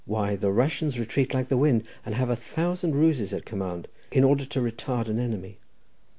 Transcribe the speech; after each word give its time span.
Why, 0.07 0.35
the 0.35 0.51
Russians 0.51 0.97
retreat 0.97 1.31
like 1.31 1.49
the 1.49 1.57
wind, 1.57 1.83
and 2.03 2.15
have 2.15 2.31
a 2.31 2.35
thousand 2.35 2.95
ruses 2.95 3.33
at 3.35 3.45
command, 3.45 3.87
in 4.11 4.23
order 4.23 4.45
to 4.45 4.59
retard 4.59 5.07
an 5.07 5.19
enemy. 5.19 5.59